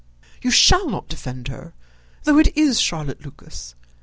You 0.41 0.49
shall 0.49 0.89
not 0.89 1.07
defend 1.09 1.47
her, 1.49 1.75
though 2.23 2.39
it 2.39 2.57
is 2.57 2.79
Charlotte 2.81 3.23
Lucas. 3.23 3.75